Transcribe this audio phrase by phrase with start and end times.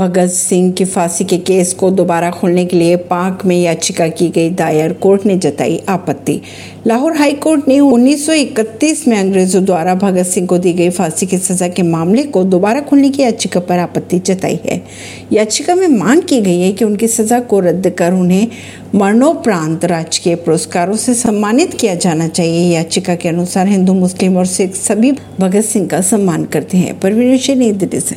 [0.00, 4.28] भगत सिंह की फांसी के केस को दोबारा खोलने के लिए पाक में याचिका की
[4.28, 6.40] गई दायर। कोर्ट ने जताई आपत्ति।
[6.86, 11.38] लाहौर हाई कोर्ट ने 1931 में अंग्रेज़ों द्वारा भगत सिंह को दी गई फांसी की
[11.38, 14.82] सजा के मामले को दोबारा खोलने की याचिका पर आपत्ति जताई है।
[15.32, 18.48] याचिका में मांग की गई है कि उनकी सजा को रद्द कर उन्हें
[18.94, 24.74] मरणोपरांत राजकीय पुरस्कारों से सम्मानित किया जाना चाहिए। याचिका के अनुसार हिंदू, मुस्लिम और सिख
[24.74, 28.08] सभी भगत सिंह का सम्मान करते हैं। परवीन नई दिल्ली से।